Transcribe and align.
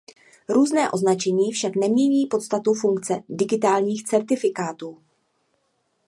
Různé 0.49 0.91
označení 0.91 1.51
však 1.51 1.75
nemění 1.75 2.25
podstatu 2.27 2.73
funkce 2.73 3.23
digitálních 3.29 4.03
certifikátů. 4.03 4.97